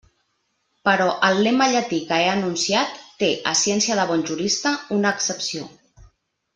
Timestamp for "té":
3.19-3.31